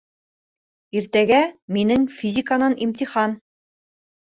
[1.01, 1.43] Иртәгә
[1.77, 3.39] минең физиканан имтихан